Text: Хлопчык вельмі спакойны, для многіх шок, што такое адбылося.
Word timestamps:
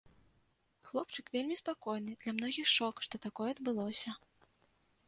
Хлопчык 0.91 1.25
вельмі 1.35 1.57
спакойны, 1.61 2.11
для 2.25 2.35
многіх 2.39 2.67
шок, 2.75 2.95
што 3.11 3.15
такое 3.29 3.47
адбылося. 3.55 4.17